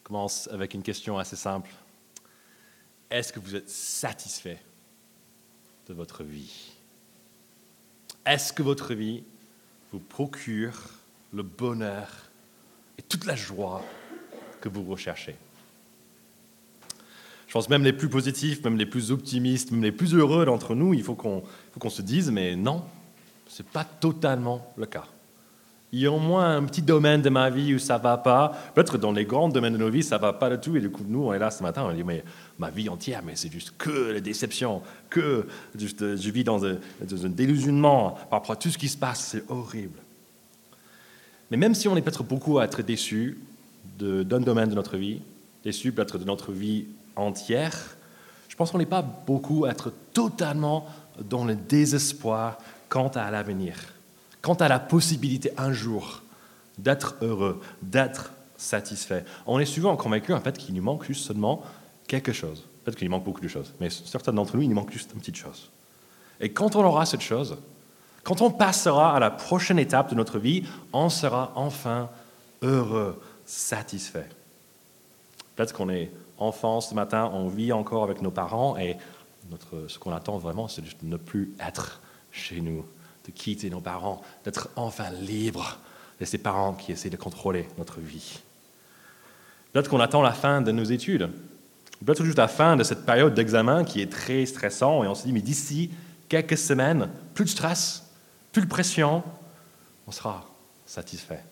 [0.00, 1.70] Je commence avec une question assez simple.
[3.10, 4.58] Est-ce que vous êtes satisfait
[5.88, 6.72] de votre vie?
[8.26, 9.22] Est-ce que votre vie
[9.92, 10.90] vous procure
[11.32, 12.08] le bonheur
[12.98, 13.84] et toute la joie
[14.60, 15.36] que vous recherchez?
[17.46, 20.74] Je pense même les plus positifs, même les plus optimistes, même les plus heureux d'entre
[20.74, 22.84] nous, il faut qu'on se dise, mais non,
[23.48, 25.06] ce n'est pas totalement le cas.
[25.92, 28.16] Il y a au moins un petit domaine de ma vie où ça ne va
[28.16, 28.52] pas.
[28.74, 30.76] Peut-être dans les grands domaines de nos vies, ça ne va pas du tout.
[30.76, 32.22] Et du coup, nous, on est là ce matin, on dit, mais
[32.58, 36.76] ma vie entière, mais c'est juste que la déception, que juste, je vis dans un,
[37.02, 39.98] dans un délusionnement par rapport à tout ce qui se passe, c'est horrible.
[41.50, 43.40] Mais même si on est peut-être beaucoup à être déçu
[43.98, 45.20] d'un domaine de notre vie,
[45.64, 46.86] déçu peut-être de notre vie
[47.16, 47.96] entière,
[48.48, 50.86] je pense qu'on n'est pas beaucoup à être totalement
[51.28, 53.74] dans le désespoir quant à l'avenir
[54.42, 56.22] quant à la possibilité un jour
[56.78, 59.24] d'être heureux, d'être satisfait.
[59.46, 61.62] On est souvent convaincu en fait qu'il nous manque juste seulement
[62.06, 62.64] quelque chose.
[62.84, 65.20] Peut-être qu'il manque beaucoup de choses, mais certains d'entre nous, il nous manque juste une
[65.20, 65.70] petite chose.
[66.40, 67.58] Et quand on aura cette chose,
[68.24, 72.10] quand on passera à la prochaine étape de notre vie, on sera enfin
[72.62, 74.28] heureux, satisfait.
[75.56, 78.96] Peut-être qu'on est enfant ce matin, on vit encore avec nos parents et
[79.50, 82.00] notre, ce qu'on attend vraiment, c'est de ne plus être
[82.30, 82.84] chez nous
[83.26, 85.78] de quitter nos parents, d'être enfin libre
[86.20, 88.40] de ces parents qui essaient de contrôler notre vie.
[89.72, 91.30] Peut-être qu'on attend la fin de nos études,
[92.04, 95.24] peut-être juste la fin de cette période d'examen qui est très stressant, et on se
[95.24, 95.90] dit, mais d'ici
[96.28, 98.04] quelques semaines, plus de stress,
[98.52, 99.22] plus de pression,
[100.06, 100.44] on sera
[100.86, 101.42] satisfait.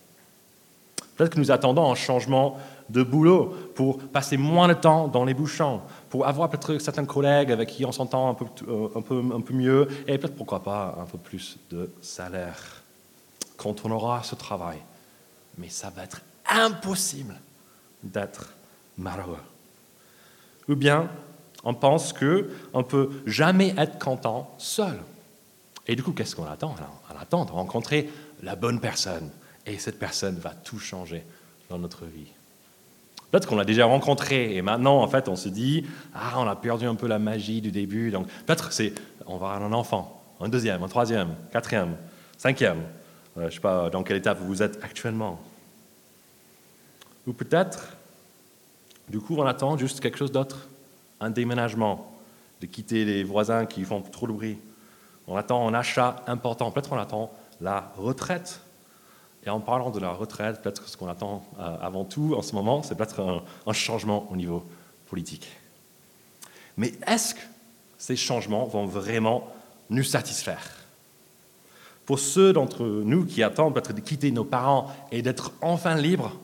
[1.15, 2.57] Peut-être que nous attendons un changement
[2.89, 7.51] de boulot pour passer moins de temps dans les bouchons, pour avoir peut-être certains collègues
[7.51, 11.05] avec qui on s'entend un peu, euh, un, peu, mieux, et peut-être pourquoi pas un
[11.05, 12.83] peu plus de salaire
[13.57, 14.77] quand on aura ce travail.
[15.57, 17.35] Mais ça va être impossible
[18.03, 18.53] d'être
[18.97, 19.37] malheureux.
[20.67, 21.09] Ou bien
[21.63, 24.99] on pense qu'on ne peut jamais être content seul.
[25.87, 26.75] Et du coup, qu'est-ce qu'on attend?
[27.13, 28.09] On attend de rencontrer
[28.43, 29.29] la bonne personne.
[29.65, 31.23] Et cette personne va tout changer
[31.69, 32.31] dans notre vie.
[33.31, 36.55] Peut-être qu'on l'a déjà rencontré et maintenant, en fait, on se dit Ah, on a
[36.55, 38.11] perdu un peu la magie du début.
[38.11, 38.93] Donc, peut-être c'est
[39.25, 41.95] on va avoir un enfant, un deuxième, un troisième, quatrième,
[42.37, 42.79] cinquième.
[43.37, 45.39] Euh, je ne sais pas dans quelle étape vous êtes actuellement.
[47.27, 47.95] Ou peut-être,
[49.07, 50.67] du coup, on attend juste quelque chose d'autre
[51.19, 52.11] un déménagement,
[52.61, 54.57] de quitter les voisins qui font trop de bruit.
[55.27, 56.71] On attend un achat important.
[56.71, 58.61] Peut-être on attend la retraite
[59.45, 62.53] et en parlant de la retraite, peut-être ce qu'on attend euh, avant tout en ce
[62.53, 64.63] moment, c'est peut-être un, changement au niveau
[65.07, 65.47] politique.
[66.77, 67.39] Mais est-ce que
[67.97, 69.47] ces changements vont vraiment
[69.89, 70.75] nous satisfaire?
[72.05, 76.35] Pour ceux d'entre nous qui attendent peut-être de quitter nos parents et d'être enfin libres,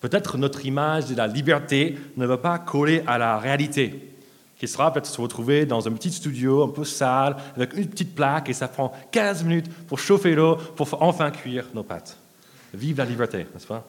[0.00, 4.17] peut-être notre image de la liberté ne va pas coller à la réalité
[4.58, 8.14] qui sera peut-être se retrouver dans un petit studio un peu sale, avec une petite
[8.14, 12.16] plaque, et ça prend 15 minutes pour chauffer l'eau, pour enfin cuire nos pâtes.
[12.74, 13.84] Vive la liberté, n'est-ce pas?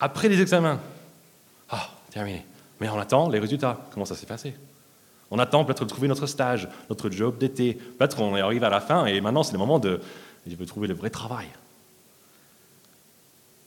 [0.00, 0.80] Après les examens,
[1.70, 2.44] ah, terminé.
[2.80, 3.78] Mais on attend les résultats.
[3.92, 4.54] Comment ça s'est passé?
[5.30, 7.74] On attend peut-être de trouver notre stage, notre job d'été.
[7.74, 10.00] Peut-être qu'on arrive à la fin, et maintenant c'est le moment de
[10.66, 11.46] trouver le vrai travail.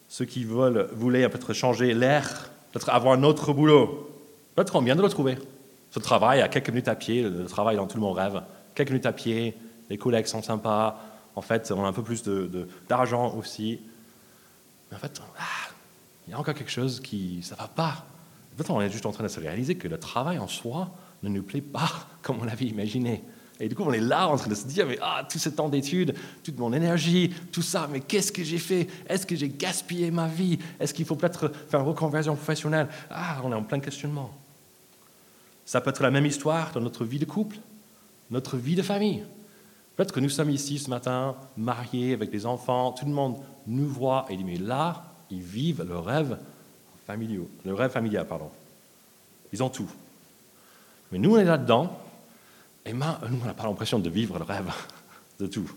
[0.09, 4.09] Ceux qui veulent, voulaient peut-être changer l'air, peut-être avoir un autre boulot,
[4.55, 5.37] peut-être qu'on vient de le trouver.
[5.95, 8.41] Ce travail à quelques minutes à pied, le travail dont tout monde rêve,
[8.75, 9.55] quelques minutes à pied,
[9.89, 10.99] les collègues sont sympas,
[11.35, 12.21] en fait, on a un peu plus
[12.89, 13.79] d'argent aussi.
[14.91, 15.71] Mais en fait, ah,
[16.27, 18.05] il y a encore quelque chose qui ça va pas.
[18.57, 20.91] Fait, on est juste en train de se réaliser que le travail en soi
[21.23, 21.89] ne nous plaît pas
[22.21, 23.23] comme on l'avait imaginé.
[23.61, 25.47] Et du coup, on est là en train de se dire, mais ah, tout ce
[25.47, 26.13] temps d'études,
[26.43, 28.89] toute mon énergie, tout ça, mais qu'est-ce que j'ai fait?
[29.07, 30.59] Est-ce que j'ai gaspillé ma vie?
[30.77, 32.89] Est-ce qu'il faut peut-être faire une reconversion professionnelle?
[33.09, 34.33] Ah, on est en plein questionnement.
[35.65, 37.57] Ça peut être la même histoire dans notre vie de couple,
[38.29, 39.23] notre vie de famille.
[39.95, 43.87] Peut-être que nous sommes ici ce matin, mariés, avec des enfants, tout le monde nous
[43.87, 46.37] voit et dit, mais là, ils vivent le rêve
[47.91, 48.49] familial, pardon.
[49.53, 49.89] Ils ont tout.
[51.11, 51.97] Mais nous, on est là-dedans,
[52.85, 53.01] et nous,
[53.41, 54.71] on n'a pas l'impression de vivre le rêve
[55.39, 55.69] de tout.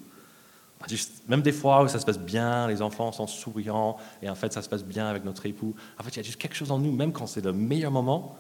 [1.29, 4.53] même des fois où ça se passe bien, les enfants sont souriants, et en fait,
[4.53, 5.75] ça se passe bien avec notre époux.
[5.99, 7.93] En fait, il y a juste quelque chose en nous, même quand c'est le meilleur
[7.93, 8.37] moment,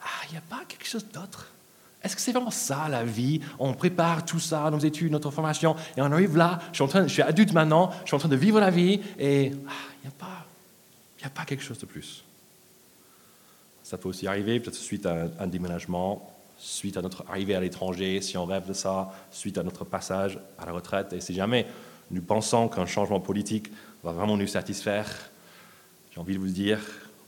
[0.00, 1.50] ah, il n'y a pas quelque chose d'autre?
[2.02, 3.40] Est-ce que c'est vraiment ça la vie?
[3.58, 6.88] On prépare tout ça, nos études, notre formation, et on arrive là, je suis, en
[6.88, 9.72] train, je suis adulte maintenant, je suis en train de vivre la vie, et ah,
[10.02, 10.46] il n'y a, pas,
[11.24, 12.22] a pas quelque chose de plus.
[13.82, 18.20] Ça peut aussi arriver, peut-être suite à un déménagement, suite à notre arrivée à l'étranger,
[18.20, 21.12] si on rêve de ça, suite à notre passage à la retraite.
[21.12, 21.66] Et si jamais
[22.10, 23.70] nous pensons qu'un changement politique
[24.04, 25.08] va vraiment nous satisfaire,
[26.12, 26.80] j'ai envie de vous dire,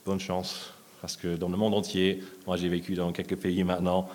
[0.05, 4.09] bonne chance, parce que dans le monde entier, moi j'ai vécu dans quelques pays maintenant,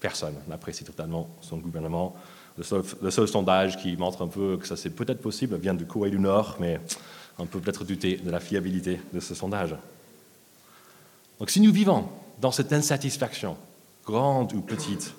[0.00, 2.14] personne n'apprécie totalement son gouvernement.
[2.58, 6.10] Le seul, sondage qui montre un peu que ça c'est peut-être possible vient du Corée
[6.10, 6.80] du Nord, mais
[7.38, 9.74] on peut peut-être douter de la fiabilité de ce sondage.
[11.38, 12.08] Donc si nous vivons
[12.40, 13.56] dans cette insatisfaction,
[14.06, 15.14] grande ou petite,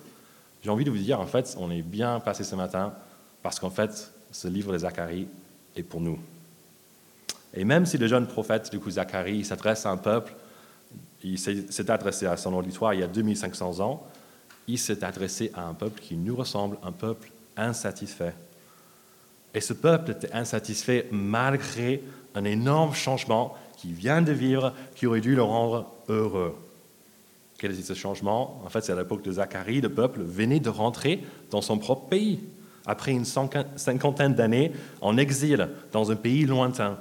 [0.63, 2.93] j'ai envie de vous dire, en fait, on est bien passé ce matin,
[3.43, 5.27] parce qu'en fait, ce livre de Zacharie
[5.75, 6.19] est pour nous.
[7.53, 10.33] Et même si le jeune prophète, du coup Zacharie, s'adresse à un peuple,
[11.23, 14.05] il s'est adressé à son auditoire il y a 2500 ans,
[14.67, 18.35] il s'est adressé à un peuple qui nous ressemble, un peuple insatisfait.
[19.53, 22.03] Et ce peuple était insatisfait malgré
[22.35, 26.55] un énorme changement qui vient de vivre, qui aurait dû le rendre heureux.
[27.57, 28.61] Quel est ce changement?
[28.65, 32.07] En fait, c'est à l'époque de Zacharie, le peuple venait de rentrer dans son propre
[32.07, 32.39] pays,
[32.85, 34.71] après une cinquantaine d'années
[35.01, 36.99] en exil dans un pays lointain.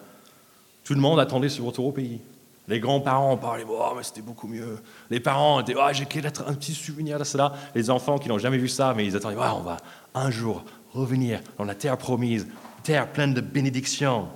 [0.84, 2.20] Tout le monde attendait ce retour au pays.
[2.68, 4.78] Les grands-parents parlaient, oh, mais c'était beaucoup mieux.
[5.08, 7.52] Les parents étaient, oh, j'ai un petit souvenir de cela.
[7.74, 9.76] Les enfants qui n'ont jamais vu ça, mais ils attendaient, oh, on va
[10.14, 12.46] un jour revenir dans la terre promise,
[12.82, 14.28] terre pleine de bénédictions.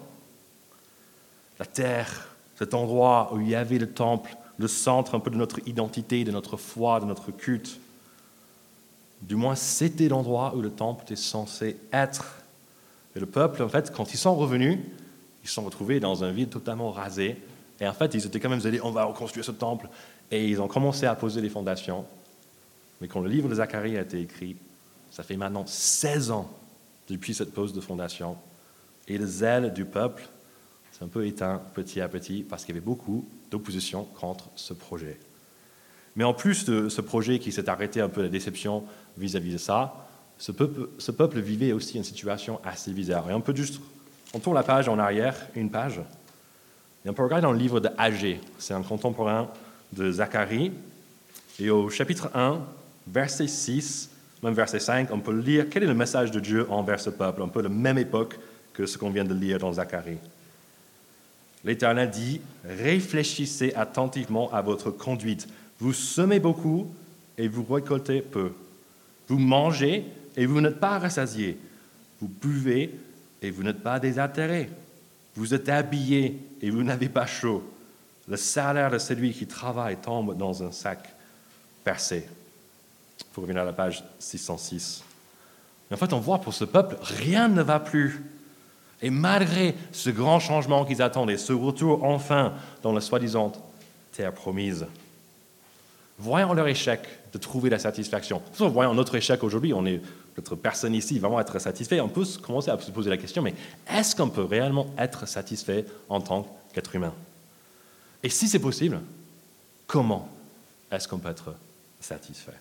[1.59, 5.37] La terre, cet endroit où il y avait le temple, le centre un peu de
[5.37, 7.81] notre identité, de notre foi, de notre culte.
[9.23, 12.43] Du moins, c'était l'endroit où le temple était censé être.
[13.17, 14.79] Et le peuple, en fait, quand ils sont revenus,
[15.43, 17.37] ils se sont retrouvés dans un vide totalement rasé,
[17.81, 19.89] et en fait, ils étaient quand même dit, on va reconstruire ce temple.
[20.31, 22.05] Et ils ont commencé à poser les fondations.
[23.01, 24.57] Mais quand le livre de Zacharie a été écrit,
[25.11, 26.51] ça fait maintenant 16 ans
[27.09, 28.37] depuis cette pose de fondation.
[29.09, 30.29] Et le zèle du peuple
[30.93, 34.75] s'est un peu éteint petit à petit parce qu'il y avait beaucoup d'opposition contre ce
[34.75, 35.19] projet.
[36.17, 38.85] Mais en plus de ce projet qui s'est arrêté un peu la déception
[39.17, 40.07] vis-à-vis de ça,
[40.39, 43.31] ce peuple, ce peuple, vivait aussi une situation assez bizarre.
[43.31, 43.81] Et on peut juste,
[44.35, 46.01] on tourne la page en arrière, une page,
[47.05, 49.49] et on peut regarder dans le livre de Agé, c'est un contemporain
[49.93, 50.73] de Zacharie,
[51.59, 52.61] et au chapitre 1,
[53.07, 54.11] verset 6,
[54.43, 57.43] même verset 5, on peut lire quel est le message de Dieu envers ce peuple,
[57.43, 58.39] un peu la même époque
[58.73, 60.19] que ce qu'on vient de lire dans Zacharie.
[61.65, 65.47] L'Éternel dit, réfléchissez attentivement à votre conduite.
[65.79, 66.91] Vous semez beaucoup
[67.37, 68.53] et vous récoltez peu.
[69.29, 70.05] Vous mangez
[70.37, 71.59] et vous n'êtes pas rassasiés.
[72.21, 72.95] Vous buvez
[73.43, 74.71] et vous n'êtes pas désaltérés.
[75.41, 77.65] Vous êtes habillés et vous n'avez pas chaud.
[78.29, 81.15] Le salaire de celui qui travaille tombe dans un sac
[81.83, 82.29] percé.
[83.33, 85.03] Pour revenir à la page 606.
[85.89, 88.23] Mais en fait, on voit pour ce peuple, rien ne va plus.
[89.01, 92.53] Et malgré ce grand changement qu'ils attendaient, ce retour enfin
[92.83, 93.51] dans la soi-disant
[94.13, 94.85] terre promise,
[96.19, 97.01] voyant leur échec
[97.33, 100.03] de trouver la satisfaction, voyant notre échec aujourd'hui, on est
[100.35, 103.55] peut-être personne ici vraiment être satisfait, on peut commencer à se poser la question, mais
[103.91, 107.13] est-ce qu'on peut réellement être satisfait en tant qu'être humain?
[108.23, 109.01] Et si c'est possible,
[109.87, 110.29] comment
[110.91, 111.55] est-ce qu'on peut être
[112.01, 112.59] satisfait?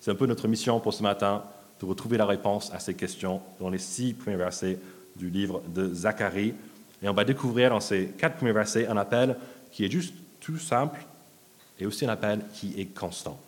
[0.00, 1.42] C'est un peu notre mission pour ce matin,
[1.80, 4.78] de retrouver la réponse à ces questions dans les six premiers versets
[5.16, 6.54] du livre de Zacharie.
[7.02, 9.36] Et on va découvrir dans ces quatre premiers versets un appel
[9.72, 11.00] qui est juste tout simple
[11.78, 13.38] et aussi un appel qui est constant.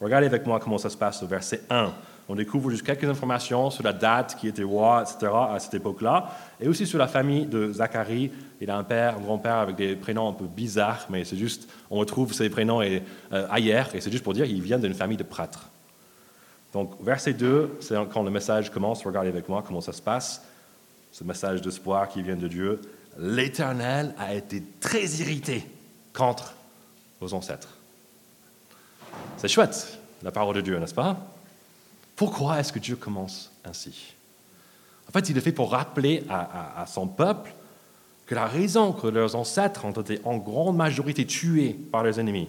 [0.00, 1.92] Regardez avec moi comment ça se passe au verset 1.
[2.30, 5.32] On découvre juste quelques informations sur la date qui était roi, etc.
[5.32, 6.30] à cette époque-là,
[6.60, 8.30] et aussi sur la famille de Zacharie.
[8.60, 11.68] Il a un père, un grand-père avec des prénoms un peu bizarres, mais c'est juste,
[11.90, 13.02] on retrouve ces prénoms et,
[13.32, 15.70] euh, ailleurs, et c'est juste pour dire qu'il vient d'une famille de prêtres.
[16.72, 19.04] Donc, verset 2, c'est quand le message commence.
[19.04, 20.44] Regardez avec moi comment ça se passe
[21.10, 22.80] ce message d'espoir qui vient de Dieu,
[23.18, 25.66] l'Éternel a été très irrité
[26.12, 26.54] contre
[27.20, 27.76] vos ancêtres.
[29.36, 31.16] C'est chouette, la parole de Dieu, n'est-ce pas?
[32.20, 34.12] Pourquoi est-ce que Dieu commence ainsi?
[35.08, 37.50] En fait, il le fait pour rappeler à, son peuple
[38.26, 42.48] que la raison que leurs ancêtres ont été en grande majorité tués par leurs ennemis,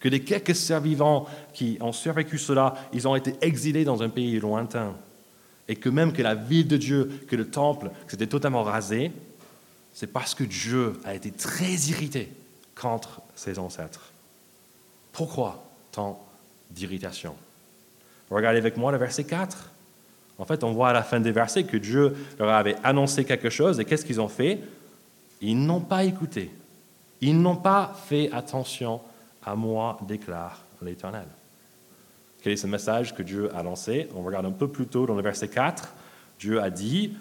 [0.00, 4.40] que les quelques survivants qui ont survécu cela, ils ont été exilés dans un pays
[4.40, 4.94] lointain,
[5.68, 9.12] et que même que la ville de Dieu, que le temple, c'était totalement rasé,
[9.92, 12.32] c'est parce que Dieu a été très irrité
[12.74, 14.14] contre ses ancêtres.
[15.12, 16.26] Pourquoi tant
[16.70, 17.36] d'irritation?
[18.30, 19.70] Regardez avec moi le verset 4.
[20.38, 23.50] En fait, on voit à la fin des versets que Dieu leur avait annoncé quelque
[23.50, 24.60] chose et qu'est-ce qu'ils ont fait?
[25.40, 26.50] Ils n'ont pas écouté.
[27.20, 29.00] Ils n'ont pas fait attention
[29.44, 31.26] à moi, déclare l'Éternel.
[32.42, 34.08] Quel est ce message que Dieu a lancé?
[34.14, 35.92] On regarde un peu plus tôt dans le verset 4.
[36.38, 37.14] Dieu a dit,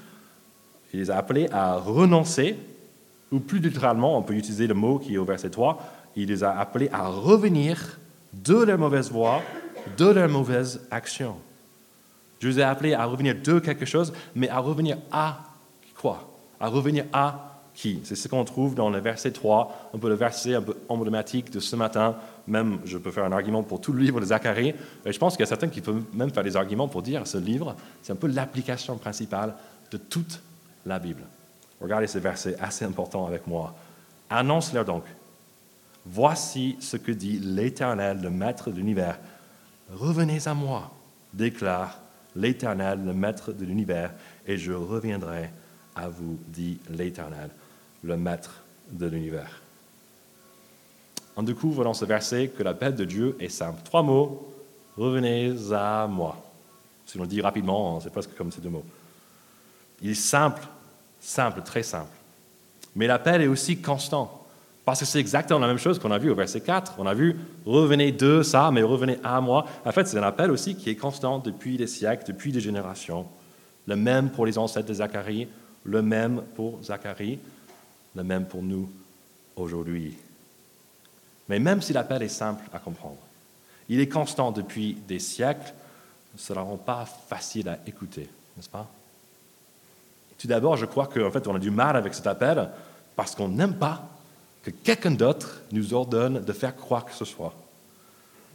[0.93, 2.55] il les a appelés à renoncer,
[3.31, 5.83] ou plus littéralement, on peut utiliser le mot qui est au verset 3,
[6.15, 7.97] il les a appelés à revenir
[8.33, 9.41] de leur mauvaise voie,
[9.95, 11.35] de leur mauvaise action.
[12.39, 15.39] Dieu les a appelés à revenir de quelque chose, mais à revenir à
[15.95, 16.29] quoi?
[16.59, 17.99] À revenir à qui?
[18.03, 21.59] C'est ce qu'on trouve dans le verset 3, un peu le verset un emblématique de
[21.59, 22.15] ce matin.
[22.47, 24.73] Même, je peux faire un argument pour tout le livre de Zacharie.
[25.05, 27.25] Et je pense qu'il y a certains qui peuvent même faire des arguments pour dire
[27.25, 29.55] ce livre, c'est un peu l'application principale
[29.91, 30.41] de toute
[30.85, 31.23] la Bible.
[31.81, 33.75] Regardez ce verset assez important avec moi.
[34.29, 35.03] Annonce-leur donc.
[36.05, 39.19] Voici ce que dit l'Éternel, le Maître de l'univers.
[39.91, 40.91] Revenez à moi,
[41.33, 41.99] déclare
[42.35, 44.13] l'Éternel, le Maître de l'univers,
[44.45, 45.49] et je reviendrai
[45.95, 47.49] à vous, dit l'Éternel,
[48.03, 49.61] le Maître de l'univers.
[51.35, 53.81] On découvre dans ce verset que l'appel de Dieu est simple.
[53.83, 54.53] Trois mots,
[54.97, 56.43] revenez à moi.
[57.05, 58.85] Si l'on dit rapidement, c'est presque comme ces deux mots.
[60.01, 60.67] Il est simple,
[61.19, 62.11] simple, très simple.
[62.95, 64.36] Mais l'appel est aussi constant.
[64.87, 66.93] Parce que c'est exactement la même chose qu'on a vu au verset 4.
[66.97, 69.65] On a vu revenez de ça, mais revenez à moi.
[69.83, 73.25] En fait, c'est un appel aussi qui est constant depuis des siècles, depuis des générations.
[73.85, 75.49] Le même pour les ancêtres de Zacharie,
[75.83, 77.37] le même pour Zacharie,
[78.15, 78.89] le même pour nous
[79.57, 80.15] aujourd'hui.
[81.49, 83.19] Mais même si l'appel est simple à comprendre,
[83.89, 85.73] il est constant depuis des siècles,
[86.37, 88.87] cela ne rend pas facile à écouter, n'est-ce pas?
[90.37, 92.69] Tout d'abord, je crois qu'en fait, on a du mal avec cet appel
[93.17, 94.13] parce qu'on n'aime pas
[94.63, 97.53] que quelqu'un d'autre nous ordonne de faire quoi que ce soit.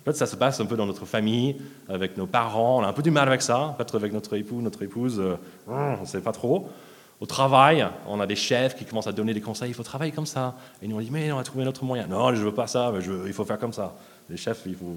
[0.03, 1.57] En fait, ça se passe un peu dans notre famille,
[1.89, 3.75] avec nos parents, on a un peu du mal avec ça.
[3.79, 5.37] Peut-être avec notre époux, notre épouse, euh,
[5.69, 6.69] on ne sait pas trop.
[7.21, 10.11] Au travail, on a des chefs qui commencent à donner des conseils, il faut travailler
[10.11, 10.57] comme ça.
[10.83, 12.09] Et nous, on dit, mais on va trouver un autre moyen.
[12.09, 13.95] Non, je ne veux pas ça, mais il faut faire comme ça.
[14.29, 14.97] Les chefs, il faut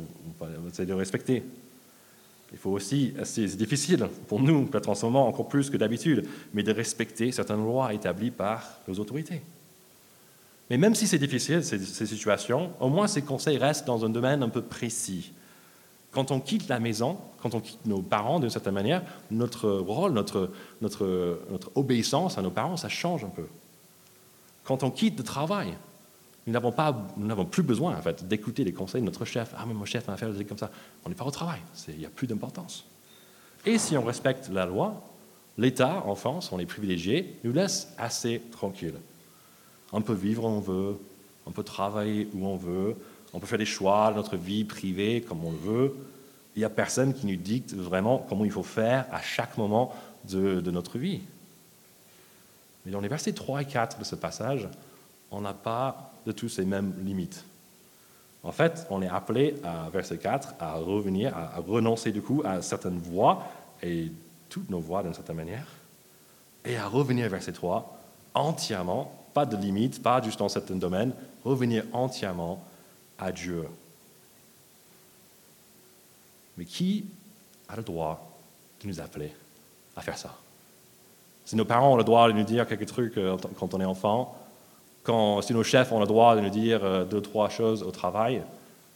[0.68, 1.44] essayer de respecter.
[2.52, 6.28] Il faut aussi, c'est difficile pour nous, peut-être en ce moment encore plus que d'habitude,
[6.54, 9.42] mais de respecter certaines lois établies par nos autorités.
[10.70, 14.42] Mais même si c'est difficile, ces, situations, au moins ces conseils restent dans un domaine
[14.42, 15.32] un peu précis.
[16.12, 20.14] Quand on quitte la maison, quand on quitte nos parents d'une certaine manière, notre rôle,
[20.14, 20.50] notre,
[21.76, 23.46] obéissance à nos parents, ça change un peu.
[24.64, 25.78] Quand on quitte le travail,
[26.48, 29.54] nous n'avons, plus besoin en fait, d'écouter les conseils de notre chef.
[29.58, 30.72] Ah, mais mon chef m'a fait des comme ça.
[31.04, 32.86] On n'est pas au travail, il n'y a plus d'importance.
[33.66, 35.02] Et si on respecte la loi,
[35.58, 39.00] l'État, en France, on est privilégié, nous laisse assez tranquilles.
[39.98, 41.00] On peut vivre où on veut,
[41.46, 42.98] on peut travailler où on veut,
[43.34, 45.96] on peut faire des choix de notre vie privée comme on le veut.
[46.54, 49.96] Il n'y a personne qui nous dicte vraiment comment il faut faire à chaque moment
[50.30, 51.22] de, notre vie.
[52.86, 54.68] Mais dans les versets 3 et 4 de ce passage,
[55.32, 57.46] on n'a pas de tous ces mêmes limites.
[58.44, 62.62] En fait, on est appelé à verset 4 à revenir, à renoncer du coup à
[62.62, 63.48] certaines voies,
[63.82, 64.12] et
[64.50, 65.68] toutes nos voies d'une certaine manière,
[66.66, 67.98] et à revenir verset 3
[68.34, 71.12] entièrement, pas de limites, pas juste dans certains domaines,
[71.44, 72.64] revenir entièrement
[73.20, 73.68] à Dieu.
[76.58, 77.06] Mais qui
[77.68, 78.32] a le droit
[78.82, 79.30] de nous appeler
[79.98, 80.34] à faire ça?
[81.44, 83.86] Si nos parents ont le droit de nous dire quelques trucs euh, quand on est
[83.86, 84.38] enfant,
[85.04, 87.92] quand, si nos chefs ont le droit de nous dire euh, deux, trois choses au
[87.92, 88.42] travail,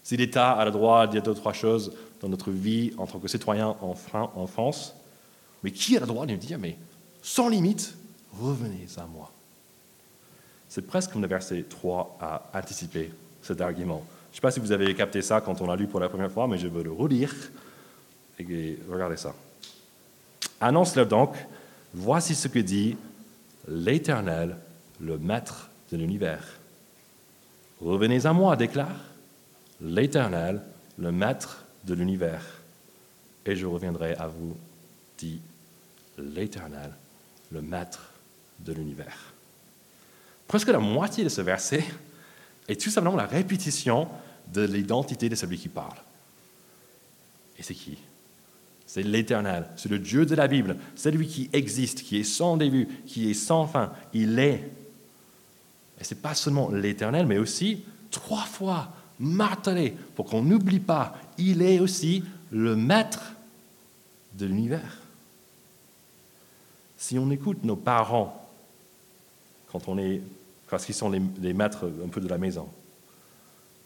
[0.03, 1.91] si l'État a le droit de dire deux, trois choses
[2.21, 4.95] dans notre vie en tant que citoyen en France,
[5.63, 6.77] mais qui a le droit de nous dire, mais
[7.21, 7.93] sans limite,
[8.39, 9.31] revenez à moi
[10.69, 13.11] C'est presque comme le verset 3 a anticipé
[13.41, 14.05] cet argument.
[14.27, 16.07] Je ne sais pas si vous avez capté ça quand on l'a lu pour la
[16.07, 17.33] première fois, mais je veux le relire.
[18.37, 19.33] Et regardez ça.
[20.61, 21.35] Annonce-le donc,
[21.93, 22.95] voici ce que dit
[23.67, 24.57] l'Éternel,
[25.01, 26.45] le Maître de l'univers.
[27.81, 28.99] Revenez à moi, déclare
[29.81, 30.61] l'Éternel,
[30.97, 32.43] le Maître de l'univers,
[33.45, 34.55] et je reviendrai à vous,
[35.17, 35.39] dit
[36.17, 36.91] l'Éternel,
[37.51, 38.11] le Maître
[38.59, 39.28] de l'univers.
[40.49, 41.85] Presque la moitié de ce verset
[42.67, 44.07] et tout simplement la répétition
[44.51, 45.95] de l'identité de celui qui parle.
[47.59, 47.99] Et c'est qui?
[48.87, 52.87] C'est l'Éternel, c'est le Dieu de la Bible, celui qui existe, qui est sans début,
[53.05, 53.93] qui est sans fin.
[54.11, 54.67] Il est.
[56.01, 61.15] Et ce n'est pas seulement l'Éternel, mais aussi trois fois martelé pour qu'on n'oublie pas,
[61.37, 63.33] il est aussi le maître
[64.33, 64.97] de l'univers.
[66.97, 68.49] Si on écoute nos parents
[69.71, 70.21] quand on est
[70.69, 72.67] parce qu'ils sont les, maîtres un peu de la maison.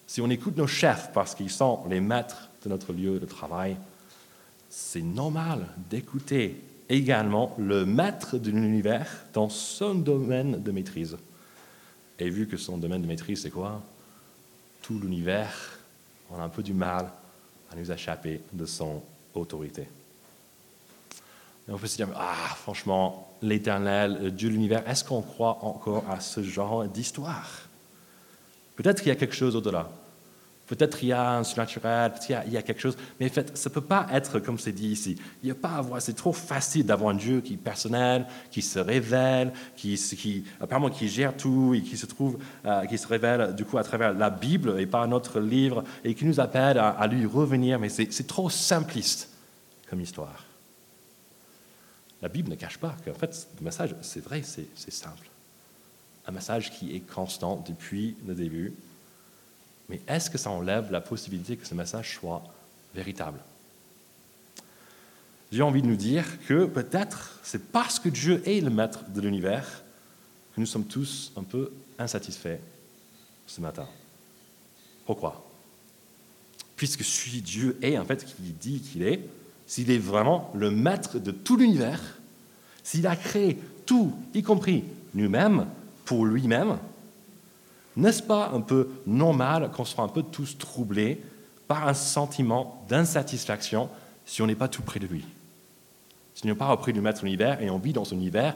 [0.05, 3.77] Si on écoute nos chefs parce qu'ils sont les maîtres de notre lieu de travail,
[4.69, 11.17] c'est normal d'écouter également le maître de l'univers dans son domaine de maîtrise.
[12.19, 13.81] Et vu que son domaine de maîtrise, c'est quoi?
[14.81, 15.79] Tout l'univers,
[16.29, 17.09] on a un peu du mal
[17.71, 19.01] à nous échapper de son
[19.33, 19.87] autorité.
[21.67, 26.03] Et on peut se dire, ah, franchement, l'éternel, Dieu de l'univers, est-ce qu'on croit encore
[26.09, 27.49] à ce genre d'histoire?
[28.75, 29.89] Peut-être qu'il y a quelque chose au-delà.
[30.65, 33.55] Peut-être il y a un surnaturel, peut-être il y a quelque chose, mais en fait,
[33.57, 35.17] ça ne peut pas être comme c'est dit ici.
[35.43, 38.25] Il y a pas à avoir, c'est trop facile d'avoir un Dieu qui est personnel,
[38.49, 42.97] qui se révèle, qui, qui apparemment qui gère tout et qui se trouve, euh, qui
[42.97, 46.39] se révèle du coup à travers la Bible et pas notre livre et qui nous
[46.39, 47.77] appelle à, à lui revenir.
[47.77, 49.29] Mais c'est trop simpliste
[49.89, 50.45] comme histoire.
[52.23, 55.29] La Bible ne cache pas qu'en fait, le message, c'est vrai, c'est simple.
[56.25, 58.73] Un message qui est constant depuis le début
[59.89, 62.43] mais est-ce que ça enlève la possibilité que ce message soit
[62.95, 63.39] véritable?
[65.51, 69.21] J'ai envie de nous dire que peut-être c'est parce que Dieu est le maître de
[69.21, 69.83] l'univers
[70.55, 72.59] que nous sommes tous un peu insatisfaits
[73.45, 73.87] ce matin.
[75.05, 75.45] Pourquoi?
[76.75, 79.19] Puisque si Dieu est en fait qui dit qu'il est,
[79.73, 81.99] s'il est vraiment le maître de tout l'univers,
[82.83, 84.83] s'il a créé tout, y compris
[85.15, 85.65] nous-mêmes,
[86.05, 86.77] pour lui-même,
[87.95, 91.23] n'est-ce pas un peu normal qu'on soit un peu tous troublés
[91.67, 93.89] par un sentiment d'insatisfaction
[94.27, 95.25] si on n'est pas tout près de lui?
[96.35, 98.55] Si on n'est pas auprès du maître de l'univers et on vit dans son univers,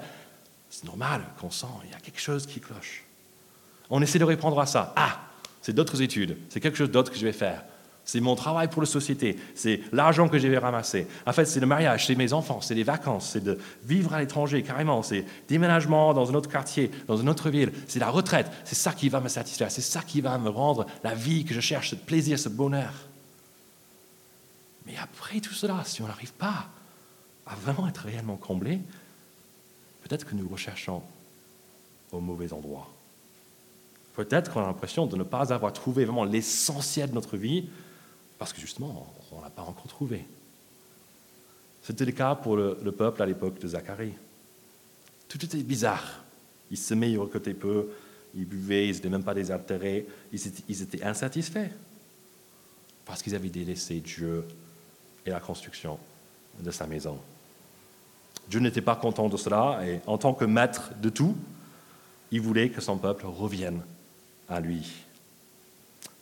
[0.70, 3.04] c'est normal qu'on sent qu'il y a quelque chose qui cloche.
[3.90, 4.94] On essaie de répondre à ça.
[4.96, 5.20] Ah,
[5.64, 7.64] c'est d'autres études, c'est quelque chose d'autre que je vais faire.
[8.08, 9.38] C'est mon travail pour la société.
[9.54, 11.08] C'est l'argent que je vais ramasser.
[11.26, 14.22] En fait, c'est le mariage, c'est mes enfants, c'est les vacances, c'est de vivre à
[14.22, 18.50] l'étranger carrément, c'est déménagement dans un autre quartier, dans une autre ville, c'est la retraite.
[18.64, 21.54] C'est ça qui va me satisfaire, c'est ça qui va me rendre la vie que
[21.54, 22.94] je cherche, ce plaisir, ce bonheur.
[24.86, 26.70] Mais après tout cela, si on n'arrive pas
[27.46, 28.80] à vraiment être réellement comblé,
[30.04, 31.04] peut-être que nous recherchons
[32.14, 32.90] au mauvais endroit.
[34.16, 37.68] Peut-être qu'on a l'impression de ne pas avoir trouvé vraiment l'essentiel de notre vie
[38.38, 40.26] parce que justement, on ne l'a pas encore trouvé.
[41.82, 44.14] C'était le cas pour le, peuple à l'époque de Zacharie.
[45.28, 46.24] Tout était bizarre.
[46.70, 47.90] Ils se ils côté peu,
[48.36, 51.70] ils buvaient, ils n'étaient même pas désaltérés, ils ils étaient insatisfaits
[53.06, 54.46] parce qu'ils avaient délaissé Dieu
[55.26, 55.98] et la construction
[56.60, 57.18] de sa maison.
[58.50, 61.36] Dieu n'était pas content de cela et en tant que maître de tout,
[62.32, 63.82] il voulait que son peuple revienne
[64.50, 64.92] à lui.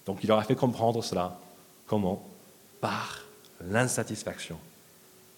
[0.06, 1.40] Donc il leur a fait comprendre cela
[1.88, 2.28] Comment
[2.82, 3.24] Par
[3.62, 4.58] l'insatisfaction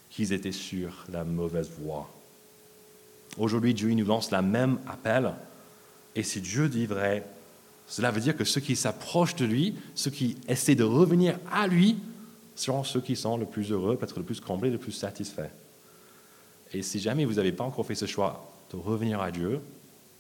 [0.10, 2.10] qu'ils étaient sur la mauvaise voie.
[3.38, 5.33] Aujourd'hui, Dieu nous lance la même appel.
[6.15, 7.25] Et si Dieu dit vrai,
[7.88, 11.67] cela veut dire que ceux qui s'approchent de lui, ceux qui essaient de revenir à
[11.67, 11.97] lui,
[12.55, 15.51] seront ceux qui sont le plus heureux, peut-être le plus comblés, le plus satisfaits.
[16.73, 19.62] Et si jamais vous n'avez pas encore fait ce choix de revenir à Dieu,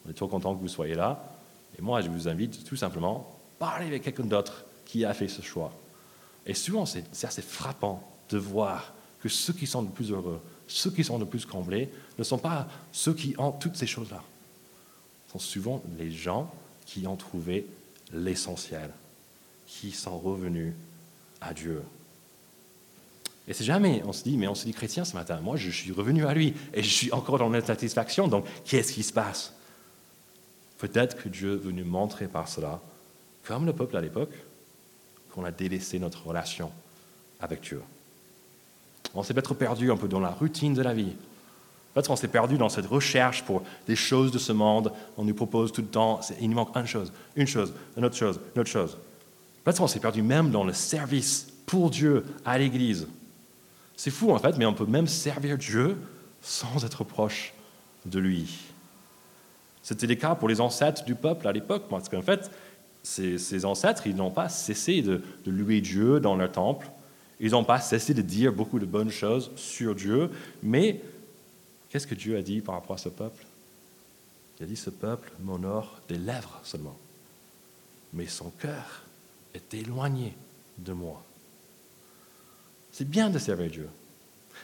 [0.05, 1.37] on est trop content que vous soyez là.
[1.77, 5.27] Et moi, je vous invite tout simplement à parler avec quelqu'un d'autre qui a fait
[5.27, 5.73] ce choix.
[6.47, 10.89] Et souvent, c'est assez frappant de voir que ceux qui sont le plus heureux, ceux
[10.89, 14.23] qui sont le plus comblés, ne sont pas ceux qui ont toutes ces choses-là.
[15.27, 16.51] Ce sont souvent les gens
[16.85, 17.67] qui ont trouvé
[18.13, 18.89] l'essentiel,
[19.67, 20.73] qui sont revenus
[21.41, 21.83] à Dieu.
[23.49, 25.69] Et c'est jamais, on se dit, mais on se dit chrétien ce matin, moi je
[25.69, 29.53] suis revenu à lui et je suis encore dans l'insatisfaction, donc qu'est-ce qui se passe?
[30.77, 32.81] Peut-être que Dieu veut nous montrer par cela,
[33.43, 34.33] comme le peuple à l'époque,
[35.37, 36.71] qu'on a délaissé notre relation
[37.39, 37.79] avec Dieu.
[39.13, 41.13] On s'est peut-être perdu un peu dans la routine de la vie.
[41.93, 44.91] Peut-être on s'est perdu dans cette recherche pour des choses de ce monde.
[45.15, 48.15] On nous propose tout le temps, il nous manque une chose, une chose, une autre
[48.15, 48.97] chose, une autre chose.
[49.63, 53.07] Peut-être on s'est perdu même dans le service pour Dieu à l'Église.
[53.95, 55.97] C'est fou en fait, mais on peut même servir Dieu
[56.41, 57.53] sans être proche
[58.07, 58.57] de lui.
[59.83, 62.49] C'était le cas pour les ancêtres du peuple à l'époque, parce qu'en fait,
[63.07, 66.89] ces, ancêtres, ils n'ont pas cessé de, louer Dieu dans leur temple.
[67.39, 70.29] Ils n'ont pas cessé de dire beaucoup de bonnes choses sur Dieu.
[70.61, 71.01] Mais
[71.89, 73.45] qu'est-ce que Dieu a dit par rapport à ce peuple?
[74.59, 76.97] Il a dit, ce peuple m'honore des lèvres seulement.
[78.13, 79.03] Mais son cœur
[79.53, 80.35] est éloigné
[80.79, 81.23] de moi.
[82.91, 83.89] C'est bien de servir Dieu.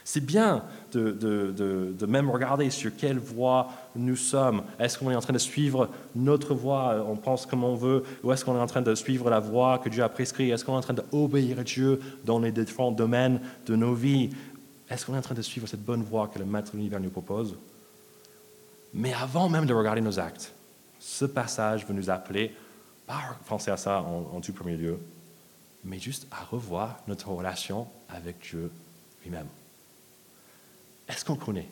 [0.02, 4.62] C'est bien de, même regarder sur quelle voie nous sommes.
[4.78, 8.32] Est-ce qu'on est en train de suivre notre voie, on pense comme on veut, ou
[8.32, 10.52] est-ce qu'on est en train de suivre la voie que Dieu a prescrite?
[10.52, 14.30] Est-ce qu'on est en train d'obéir à Dieu dans les différents domaines de nos vies?
[14.90, 17.00] Est-ce qu'on est en train de suivre cette bonne voie que le Maître de l'univers
[17.00, 17.56] nous propose?
[18.92, 20.52] Mais avant même de regarder nos actes,
[21.00, 22.54] ce passage veut nous appeler,
[23.06, 24.98] pas à penser à ça en tout premier lieu,
[25.84, 28.70] mais juste à revoir notre relation avec Dieu
[29.22, 29.46] lui-même.
[31.08, 31.68] Est-ce qu'on connaît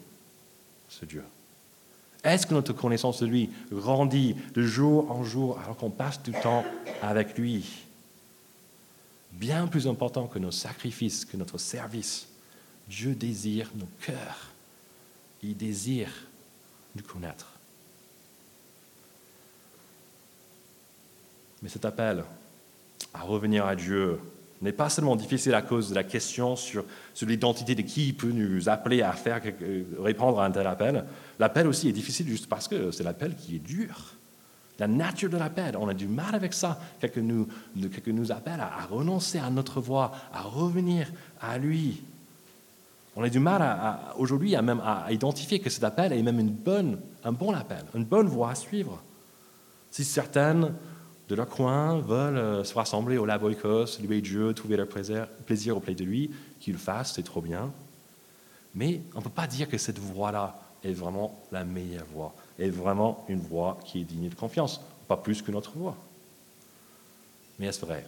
[0.88, 1.24] ce Dieu?
[2.22, 6.32] Est-ce que notre connaissance de lui grandit de jour en jour alors qu'on passe du
[6.32, 6.64] temps
[7.00, 7.84] avec lui?
[9.32, 12.28] Bien plus important que nos sacrifices, que notre service,
[12.88, 14.50] Dieu désire nos cœurs.
[15.42, 16.10] Il désire
[16.94, 17.46] nous connaître.
[21.62, 22.24] Mais cet appel
[23.14, 24.20] à revenir à Dieu
[24.62, 28.30] n'est pas seulement difficile à cause de la question sur, sur l'identité de qui peut
[28.30, 29.40] nous appeler à faire,
[29.98, 31.04] répondre à un tel appel.
[31.38, 34.14] L'appel aussi est difficile juste parce que c'est l'appel qui est dur.
[34.78, 36.80] La nature de l'appel, on a du mal avec ça.
[37.00, 37.46] Quelqu'un nous,
[37.76, 41.08] nous appelle à, renoncer à notre voie, à revenir
[41.40, 42.02] à lui.
[43.14, 46.50] On a du mal aujourd'hui à même à identifier que cet appel est même une
[46.50, 49.02] bonne, un bon appel, une bonne voie à suivre.
[49.90, 50.72] Si certaines
[51.32, 55.74] de leur coin veulent euh, se rassembler au Laboikos, louer Dieu, trouver leur plaisir, plaisir
[55.74, 57.72] auprès de lui, qu'ils le fassent, c'est trop bien.
[58.74, 62.68] Mais on ne peut pas dire que cette voie-là est vraiment la meilleure voie, est
[62.68, 65.96] vraiment une voie qui est digne de confiance, pas plus que notre voie.
[67.58, 68.04] Mais est-ce vrai?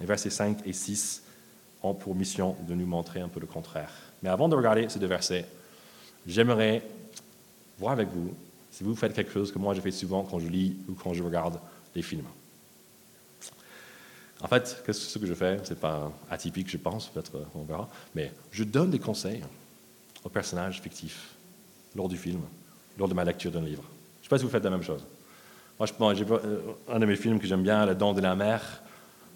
[0.00, 1.22] Les versets 5 et 6
[1.84, 3.92] ont pour mission de nous montrer un peu le contraire.
[4.24, 5.46] Mais avant de regarder ces deux versets,
[6.26, 6.82] j'aimerais
[7.78, 8.34] voir avec vous
[8.72, 11.14] si vous faites quelque chose que moi je fais souvent quand je lis ou quand
[11.14, 11.60] je regarde
[11.94, 12.26] des films.
[14.40, 17.62] En fait, ce que je fais, ce n'est pas atypique, je pense, peut-être euh, on
[17.62, 19.42] verra, mais je donne des conseils
[20.22, 21.34] aux personnages fictifs
[21.96, 22.42] lors du film,
[22.98, 23.84] lors de ma lecture d'un livre.
[23.84, 25.04] Je ne sais pas si vous faites la même chose.
[25.78, 25.88] Moi,
[26.20, 28.82] euh, un de mes films que j'aime bien, La Dent de la mer.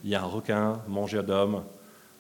[0.05, 1.65] Il y a un requin, mangeur d'hommes.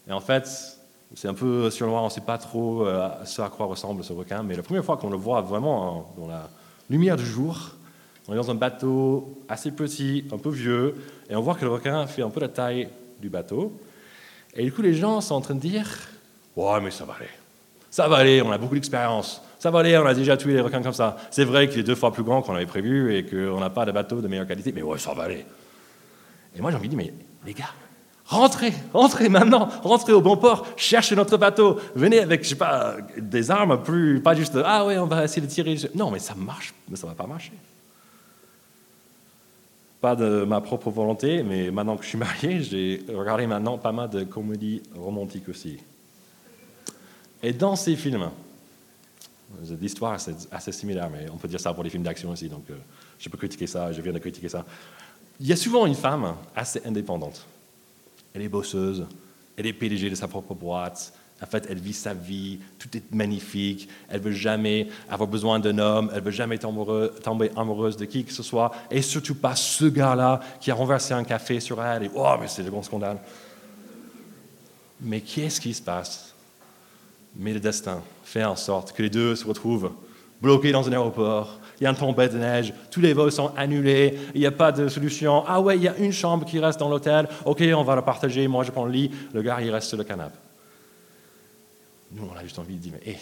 [0.09, 0.79] Et en fait,
[1.15, 3.67] c'est un peu sur le noir, on ne sait pas trop euh, ce à quoi
[3.67, 6.49] ressemble ce requin, mais la première fois qu'on le voit vraiment dans la
[6.91, 7.73] lumière du jour,
[8.29, 10.95] on est dans un bateau assez petit, un peu vieux,
[11.31, 12.89] et on voit que le requin fait un peu la taille
[13.21, 13.73] du bateau.
[14.55, 15.89] Et du coup, les gens sont en train de dire
[16.55, 17.31] Ouais, mais ça va aller.
[17.91, 19.41] Ça va aller, on a beaucoup d'expérience.
[19.59, 21.17] Ça va aller, on a déjà tué les requins comme ça.
[21.31, 23.87] C'est vrai qu'il est deux fois plus grand qu'on avait prévu et qu'on n'a pas
[23.87, 25.47] de bateau de meilleure qualité, mais ouais, ça va aller.
[26.55, 27.15] Et moi, j'ai envie de dire Mais
[27.47, 27.71] les gars,
[28.27, 32.97] rentrez, rentrez maintenant, rentrez au bon port, cherchez notre bateau, venez avec, je sais pas,
[33.17, 35.77] des armes plus, pas juste Ah ouais, on va essayer de tirer.
[35.95, 37.53] Non, mais ça marche, mais ça va pas marcher
[40.01, 43.93] pas de ma propre volonté, mais maintenant que je suis marié, j'ai regardé maintenant pas
[43.93, 45.79] mal de comédies romantiques aussi.
[47.43, 48.31] Et dans ces films,
[49.81, 52.65] l'histoire est assez similaire, mais on peut dire ça pour les films d'action aussi, donc
[52.71, 52.77] euh,
[53.19, 54.65] je peux critiquer ça, je viens de critiquer ça.
[55.41, 57.47] Il y a souvent une femme assez indépendante.
[58.35, 59.07] Elle est bosseuse,
[59.57, 63.13] elle est PDG de sa propre boîte, en fait, elle vit sa vie, tout est
[63.13, 68.25] magnifique, elle veut jamais avoir besoin d'un homme, elle veut jamais tomber amoureuse de qui
[68.25, 72.05] que ce soit, et surtout pas ce gars-là qui a renversé un café sur elle,
[72.05, 73.19] et oh, mais c'est le grand scandale.
[75.01, 76.35] Mais qu'est-ce qui se passe?
[77.37, 79.93] Mais le destin fait en sorte que les deux se retrouvent
[80.43, 83.53] bloqués dans un aéroport, il y a une tempête de neige, tous les vols sont
[83.57, 85.45] annulés, il n'y a pas de solution.
[85.47, 88.03] Ah ouais, il y a une chambre qui reste dans l'hôtel, ok, on va la
[88.03, 90.37] partager, moi je prends le lit, le gars il reste sur le canapé.
[92.13, 93.17] Nous, on a juste envie de dire, mais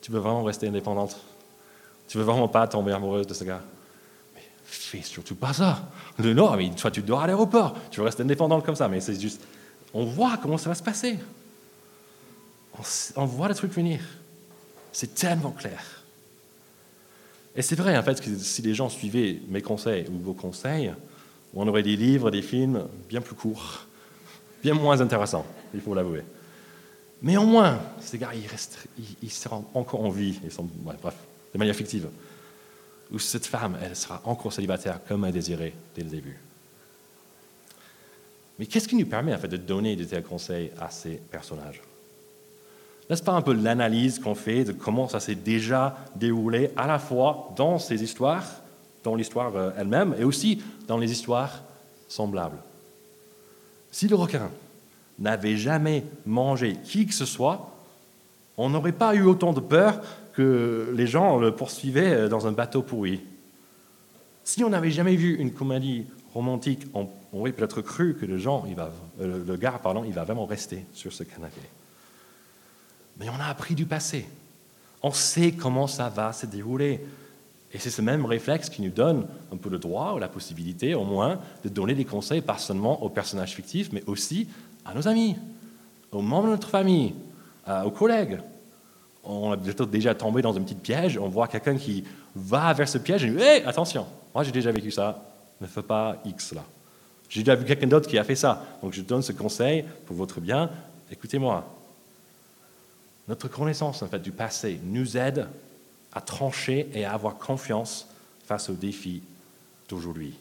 [0.00, 1.16] tu veux vraiment rester indépendante?
[2.08, 3.62] Tu veux vraiment pas tomber amoureuse de ce gars?
[4.34, 5.88] Mais fais surtout pas ça.
[6.18, 9.18] Non, mais toi, tu dors à l'aéroport, tu veux rester indépendante comme ça, mais c'est
[9.20, 9.42] juste,
[9.94, 11.18] on voit comment ça va se passer.
[13.16, 14.00] On, voit le truc venir.
[14.92, 16.02] C'est tellement clair.
[17.54, 20.92] Et c'est vrai, en fait, que si les gens suivaient mes conseils ou vos conseils,
[21.54, 23.86] on aurait des livres, des films bien plus courts,
[24.62, 26.22] bien moins intéressants, il faut l'avouer.
[27.22, 28.78] Mais au moins, ces gars, ils, restent,
[29.22, 31.14] ils, seront encore en vie, ils sont, bref,
[31.52, 32.08] de manière fictive.
[33.12, 36.38] Ou cette femme, elle sera encore célibataire comme elle désirait dès le début.
[38.58, 41.80] Mais qu'est-ce qui nous permet en fait de donner des tels conseils à ces personnages?
[43.08, 46.98] N'est-ce pas un peu l'analyse qu'on fait de comment ça s'est déjà déroulé à la
[46.98, 48.46] fois dans ces histoires,
[49.04, 51.62] dans l'histoire euh, elle-même, et aussi dans les histoires
[52.08, 52.58] semblables?
[53.90, 54.50] Si le requin
[55.22, 57.70] n'avait jamais mangé qui que ce soit,
[58.58, 60.00] on n'aurait pas eu autant de peur
[60.34, 63.20] que les gens le poursuivaient dans un bateau pourri.
[64.44, 68.64] Si on n'avait jamais vu une comédie romantique, on, aurait peut-être cru que le, gens,
[69.20, 71.60] euh, le gars pardon, il va vraiment rester sur ce canapé.
[73.18, 74.26] Mais on a appris du passé.
[75.02, 77.00] On sait comment ça va se dérouler.
[77.72, 80.94] Et c'est ce même réflexe qui nous donne un peu le droit ou la possibilité,
[80.94, 84.48] au moins, de donner des conseils, pas seulement aux personnages fictifs, mais aussi
[84.84, 85.36] à nos amis,
[86.10, 87.14] aux membres de notre famille,
[87.84, 88.38] aux collègues.
[89.24, 92.98] On a déjà tombé dans un petit piège, on voit quelqu'un qui va vers ce
[92.98, 95.22] piège et dit Hé, attention, moi j'ai déjà vécu ça,
[95.60, 96.64] ne fais pas X là.
[97.28, 100.16] J'ai déjà vu quelqu'un d'autre qui a fait ça, donc je donne ce conseil pour
[100.16, 100.70] votre bien,
[101.10, 101.64] écoutez-moi.
[103.28, 105.46] Notre connaissance en fait, du passé nous aide
[106.12, 108.06] à trancher et à avoir confiance
[108.44, 109.22] face aux défis
[109.88, 110.34] d'aujourd'hui.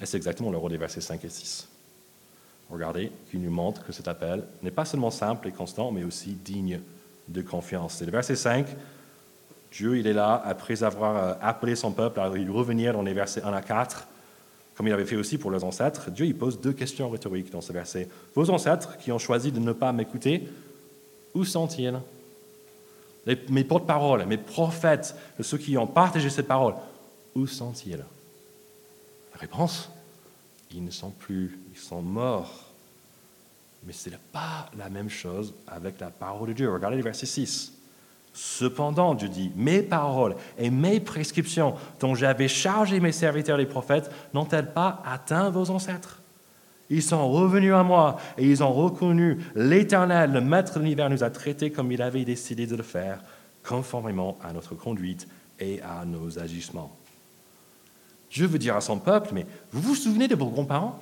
[0.00, 1.67] Et c'est exactement le rôle des versets 5 et 6
[2.70, 6.30] regardez, qui nous montre que cet appel n'est pas seulement simple et constant, mais aussi
[6.32, 6.80] digne
[7.28, 7.96] de confiance.
[7.98, 8.66] C'est le verset 5.
[9.72, 13.42] Dieu, il est là, après avoir euh, appelé son peuple à revenir dans les versets
[13.42, 14.06] 1 à 4,
[14.78, 17.60] Comme il avait fait aussi pour leurs ancêtres, Dieu il pose deux questions rhétoriques dans
[17.60, 18.08] ce verset.
[18.34, 20.48] Vos ancêtres qui ont choisi de ne pas m'écouter,
[21.34, 21.98] où sont-ils?
[23.50, 26.76] Mes porte-paroles, mes prophètes, ceux qui ont partagé ces paroles,
[27.34, 28.04] où sont-ils?
[29.34, 29.90] La réponse
[30.74, 32.64] Ils ne sont plus, ils sont morts.
[33.84, 36.72] Mais ce n'est pas la même chose avec la parole de Dieu.
[36.72, 37.72] Regardez le verset 6.
[38.34, 44.10] Cependant, Dieu dit, mes paroles et mes prescriptions dont j'avais chargé mes serviteurs les prophètes
[44.34, 46.20] n'ont-elles pas atteint vos ancêtres?
[46.90, 51.24] Ils sont revenus à moi et ils ont reconnu l'Éternel, le Maître de l'univers, nous
[51.24, 53.22] a traités comme il avait décidé de le faire,
[53.66, 55.28] conformément à notre conduite
[55.58, 56.97] et à nos agissements.
[58.30, 61.00] Dieu veut dire à son peuple, mais vous vous souvenez de vos grands-parents?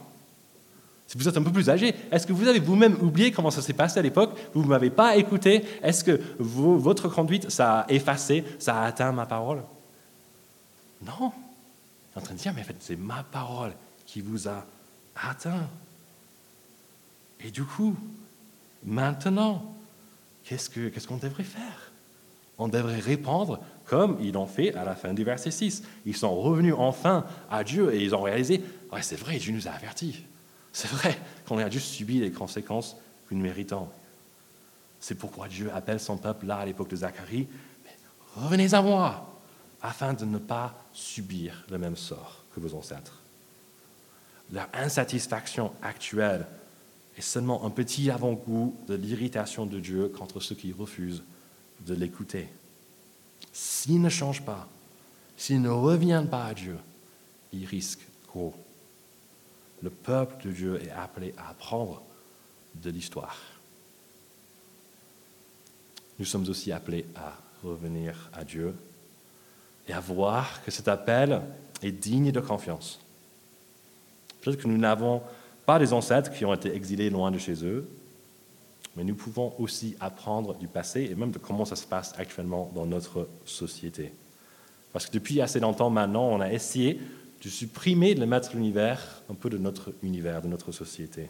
[1.08, 3.62] Si vous êtes un peu plus âgé, est-ce que vous avez vous-même oublié comment ça
[3.62, 4.36] s'est passé à l'époque?
[4.54, 5.64] Vous ne m'avez pas écouté.
[5.82, 9.62] Est-ce que votre conduite, ça a effacé, ça a atteint ma parole?
[11.04, 11.32] Non.
[12.10, 13.72] Il est en train de dire, mais en fait, c'est ma parole
[14.04, 14.64] qui vous a
[15.14, 15.68] atteint.
[17.44, 17.94] Et du coup,
[18.84, 19.76] maintenant,
[20.44, 21.92] qu'est-ce qu'on devrait faire?
[22.58, 25.82] On devrait répondre comme ils l'ont fait à la fin du verset 6.
[26.04, 28.62] Ils sont revenus enfin à Dieu et ils ont réalisé,
[29.00, 30.24] c'est vrai, Dieu nous a avertis.
[30.72, 32.96] C'est vrai qu'on a juste subi les conséquences
[33.28, 33.88] que nous méritons.
[35.00, 37.48] C'est pourquoi Dieu appelle son peuple là à l'époque de Zacharie,
[38.34, 39.40] revenez à moi,
[39.82, 43.22] afin de ne pas subir le même sort que vos ancêtres.
[44.52, 46.46] Leur insatisfaction actuelle
[47.16, 51.24] est seulement un petit avant-goût de l'irritation de Dieu contre ceux qui refusent
[51.86, 52.48] de l'écouter.
[53.58, 54.68] S'ils ne changent pas,
[55.34, 56.76] s'ils ne reviennent pas à Dieu,
[57.54, 58.54] ils risquent gros
[59.82, 62.02] le peuple de Dieu est appelé à apprendre
[62.74, 63.38] de l'histoire.
[66.18, 68.74] Nous sommes aussi appelés à revenir à Dieu
[69.88, 71.40] et à voir que cet appel
[71.82, 73.00] est digne de confiance.
[74.40, 75.22] Peut-être que nous n'avons
[75.64, 77.88] pas des ancêtres qui ont été exilés loin de chez eux,
[78.96, 82.70] mais nous pouvons aussi apprendre du passé et même de comment ça se passe actuellement
[82.74, 84.12] dans notre société.
[84.92, 86.98] Parce que depuis assez longtemps maintenant, on a essayé
[87.42, 91.28] de supprimer de l'univers un peu de notre univers, de notre société.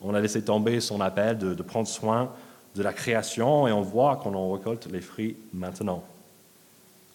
[0.00, 2.30] On a laissé tomber son appel de, prendre soin
[2.76, 6.04] de la création et on voit qu'on en récolte les fruits maintenant.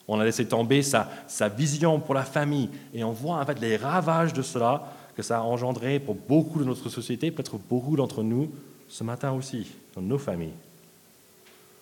[0.10, 3.62] On a laissé tomber sa, sa, vision pour la famille et on voit en fait
[3.62, 7.96] les ravages de cela que ça a engendré pour beaucoup de notre société, peut-être beaucoup
[7.96, 8.50] d'entre nous
[8.90, 10.54] ce matin aussi, dans nos familles.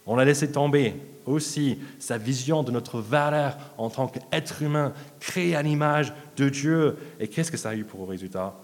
[0.05, 5.55] On a laissé tomber aussi sa vision de notre valeur en tant qu'être humain, créé
[5.55, 6.97] à l'image de Dieu.
[7.19, 8.55] Et qu'est-ce que ça a eu pour résultat?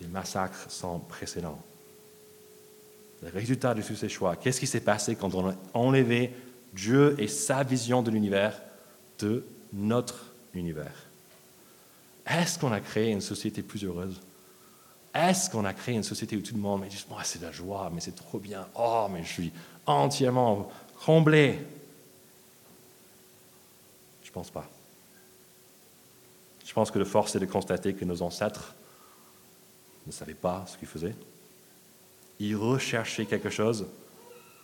[0.00, 1.58] Des massacres sans précédent.
[3.22, 6.32] Le résultat de tous ces choix, qu'est-ce qui s'est passé quand on a enlevé
[6.74, 8.60] Dieu et sa vision de l'univers
[9.20, 11.06] de notre univers?
[12.26, 14.20] Est-ce qu'on a créé une société plus heureuse?
[15.14, 17.52] Est-ce qu'on a créé une société où tout le monde dit oh, c'est de la
[17.52, 19.52] joie, mais c'est trop bien, oh, mais je suis
[19.86, 20.70] entièrement
[21.04, 21.58] comblé
[24.22, 24.66] Je ne pense pas.
[26.64, 28.74] Je pense que le force est de constater que nos ancêtres
[30.06, 31.14] ne savaient pas ce qu'ils faisaient.
[32.38, 33.86] Ils recherchaient quelque chose,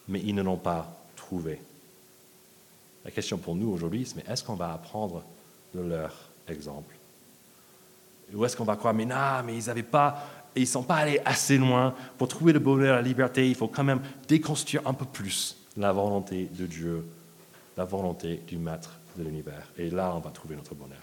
[0.08, 1.60] mais ils ne l'ont pas trouvé.
[3.04, 5.22] La question pour nous aujourd'hui, c'est est-ce qu'on va apprendre
[5.74, 6.14] de leur
[6.48, 6.94] exemple?
[8.32, 10.26] Ou est-ce qu'on va croire, mais non, mais ils n'avaient pas
[10.58, 13.48] et ils ne sont pas allés assez loin pour trouver le bonheur, la liberté.
[13.48, 17.06] Il faut quand même déconstruire un peu plus la volonté de Dieu,
[17.76, 19.68] la volonté du Maître de l'univers.
[19.78, 20.98] Et là, on va trouver notre bonheur.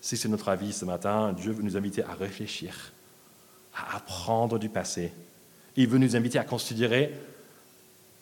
[0.00, 2.92] Si c'est notre avis ce matin, Dieu veut nous inviter à réfléchir,
[3.76, 5.12] à apprendre du passé.
[5.76, 7.12] Il veut nous inviter à considérer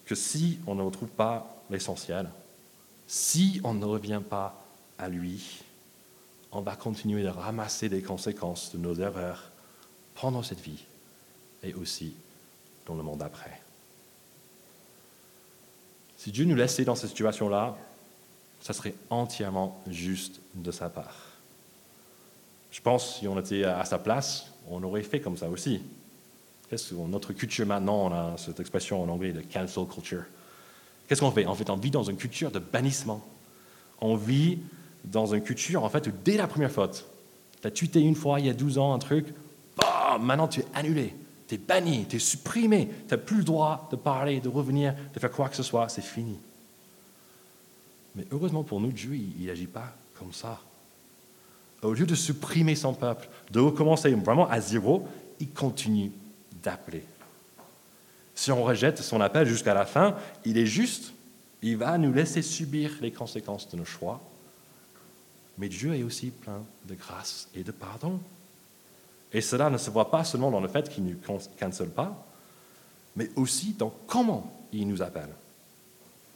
[0.07, 2.29] que si on ne retrouve pas l'essentiel,
[3.07, 4.61] si on ne revient pas
[4.99, 5.62] à lui,
[6.51, 9.53] on va continuer de ramasser des conséquences de nos erreurs
[10.20, 10.85] pendant cette vie
[11.62, 12.12] et aussi
[12.87, 13.61] dans le monde après.
[16.16, 17.76] Si Dieu nous laissait dans cette situation-là,
[18.61, 21.16] ça serait entièrement juste de sa part.
[22.72, 25.81] Je pense, si on était à sa place, on aurait fait comme ça aussi.
[26.68, 30.24] Qu'est-ce que notre culture maintenant, on a cette expression en anglais de cancel culture?
[31.07, 31.46] Qu'est-ce qu'on fait?
[31.46, 33.24] En fait, on vit dans une culture de bannissement.
[34.00, 34.59] On vit
[35.04, 37.07] dans une culture, en fait, où dès la première faute,
[37.62, 39.33] tu as tué une fois, il y a 12 ans, un truc,
[40.16, 41.14] maintenant tu es annulé,
[41.47, 44.94] tu es banni, tu es supprimé, tu n'as plus le droit de parler, de revenir,
[45.12, 46.38] de faire quoi que ce soit, c'est fini.
[48.14, 50.61] Mais heureusement pour nous, Dieu, il n'agit pas comme ça.
[51.83, 55.07] Au lieu de supprimer son peuple, de recommencer vraiment à zéro,
[55.38, 56.11] il continue
[56.62, 57.05] d'appeler.
[58.35, 61.12] Si on rejette son appel jusqu'à la fin, il est juste,
[61.62, 64.21] il va nous laisser subir les conséquences de nos choix,
[65.59, 68.21] Mais Dieu est aussi plein de grâce et de pardon.
[69.33, 72.27] Et cela ne se voit pas seulement dans le fait qu'il ne nous cancelle pas,
[73.17, 75.29] mais aussi dans comment il nous appelle.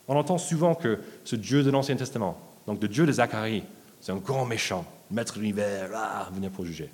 [0.09, 3.63] On entend souvent que ce Dieu de l'Ancien Testament, donc le Dieu de Zacharie,
[4.01, 6.91] c'est un grand méchant, maître de l'univers, ah, venir pour juger.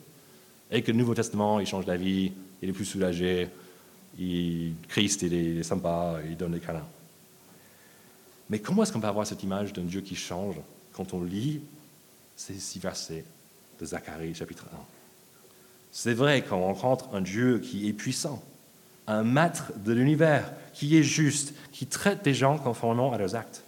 [0.71, 2.33] Et que le Nouveau Testament, il change d'avis,
[2.63, 3.49] il est plus soulagé,
[4.19, 6.87] il, Christ, il est sympa, il donne des câlins.
[8.51, 10.57] Mais comment est-ce qu'on peut avoir cette image d'un Dieu qui change
[10.93, 11.61] quand on lit
[12.37, 13.25] ces six versets
[13.81, 14.98] de Zacharie chapitre 1
[15.93, 18.43] C'est vrai qu'on rencontre un Dieu qui est puissant,
[19.07, 23.65] un maître de l'univers, qui est juste, qui traite des gens conformément à leurs actes.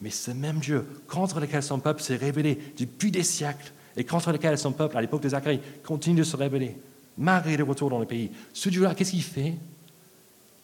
[0.00, 4.32] Mais ce même Dieu contre lequel son peuple s'est révélé depuis des siècles et contre
[4.32, 6.76] lequel son peuple, à l'époque de Zacharie, continue de se révéler,
[7.16, 9.54] malgré le retour dans le pays, ce Dieu-là, qu'est-ce qu'il fait?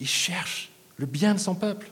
[0.01, 1.91] Il cherche le bien de son peuple.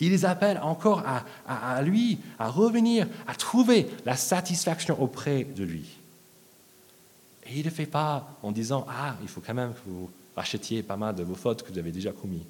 [0.00, 1.04] Il les appelle encore
[1.46, 5.84] à, lui, à revenir, à trouver la satisfaction auprès de lui.
[7.46, 10.10] Et il ne le fait pas en disant Ah, il faut quand même que vous
[10.36, 12.46] rachetiez pas mal de vos fautes que vous avez déjà commises.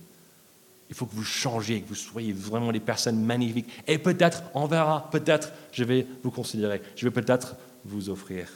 [0.89, 3.69] Il faut que vous changiez, que vous soyez vraiment des personnes magnifiques.
[3.87, 8.49] Et peut-être, on verra, peut-être, je vais vous considérer, je vais peut-être vous offrir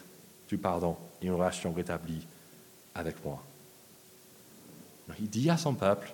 [0.48, 2.26] du pardon et une relation rétablie
[2.94, 3.42] avec moi.
[5.18, 6.12] Il dit à son peuple,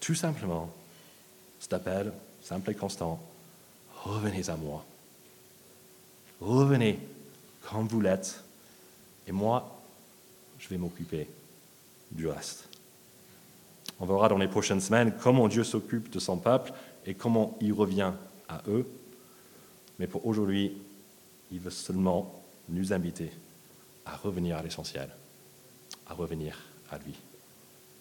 [0.00, 0.70] tout simplement,
[1.60, 3.20] cet appel simple et constant,
[4.04, 4.84] revenez à moi.
[6.40, 6.98] Revenez
[7.62, 8.42] comme vous l'êtes,
[9.26, 9.82] et moi,
[10.58, 11.28] je vais m'occuper
[12.10, 12.68] du reste.
[13.98, 16.72] On verra dans les prochaines semaines comment Dieu s'occupe de son peuple
[17.06, 18.12] et comment il revient
[18.48, 18.86] à eux.
[19.98, 20.76] Mais pour aujourd'hui,
[21.50, 23.30] il veut seulement nous inviter
[24.04, 25.08] à revenir à l'essentiel,
[26.08, 26.58] à revenir
[26.90, 27.14] à lui.